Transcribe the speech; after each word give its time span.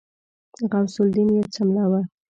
غوث 0.69 0.95
الدين 1.03 1.29
يې 1.35 1.43
څملاوه. 1.53 2.01